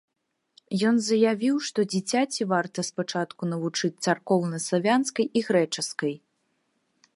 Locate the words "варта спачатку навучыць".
2.55-3.93